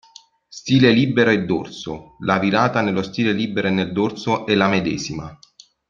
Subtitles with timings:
[0.49, 5.37] Stile libero e Dorso: la virata nello stile libero e nel dorso è la medesima.